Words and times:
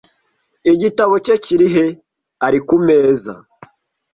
"Igitabo 0.71 1.13
cye 1.25 1.35
kiri 1.43 1.67
he?" 1.75 1.85
"Ari 2.45 2.59
ku 2.67 2.75
meza." 2.85 3.33